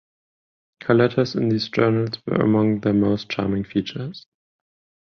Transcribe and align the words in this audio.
Her 0.83 0.95
letters 0.95 1.35
in 1.35 1.49
these 1.49 1.69
journals 1.69 2.19
were 2.25 2.37
among 2.41 2.79
their 2.79 2.91
most 2.91 3.29
charming 3.29 3.63
features. 3.65 4.25